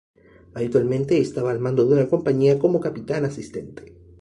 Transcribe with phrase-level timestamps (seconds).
[0.55, 3.95] Habitualmente estaba al mando de una compañía, como capitán asistente.